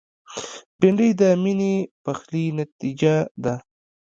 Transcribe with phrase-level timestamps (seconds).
[0.79, 3.53] بېنډۍ د میني پخلي نتیجه ده